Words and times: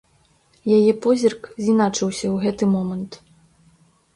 Яе 0.77 0.93
позірк 1.03 1.41
з'іначыўся 1.65 2.25
ў 2.31 2.33
гэты 2.47 2.71
момант. 2.75 3.11